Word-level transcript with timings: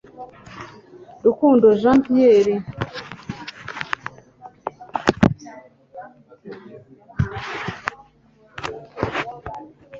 RUKUNDO 1.23 1.67
Jean 1.81 1.97
Pierre 2.05 2.55